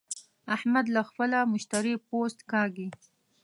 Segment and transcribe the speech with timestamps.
[0.55, 2.87] احمد له خپله مشتري پوست کاږي.